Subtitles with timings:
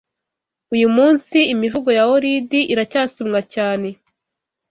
[0.73, 3.89] Uyu munsi imivugo ya Woridi iracyasomwa cyane